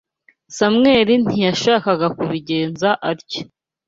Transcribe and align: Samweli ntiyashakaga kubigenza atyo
Samweli 0.57 1.15
ntiyashakaga 1.23 2.07
kubigenza 2.17 2.89
atyo 3.11 3.41